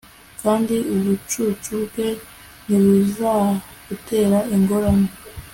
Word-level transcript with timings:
kandi 0.41 0.75
ubucucu 0.93 1.71
bwe 1.85 2.07
ntibuzagutera 2.65 4.37
ingorane 4.55 5.09